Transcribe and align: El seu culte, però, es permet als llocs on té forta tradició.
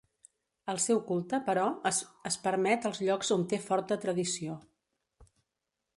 El 0.71 0.79
seu 0.85 1.01
culte, 1.09 1.39
però, 1.49 1.65
es 2.31 2.39
permet 2.47 2.89
als 2.91 3.03
llocs 3.09 3.33
on 3.39 3.47
té 3.53 3.63
forta 3.67 3.99
tradició. 4.07 4.57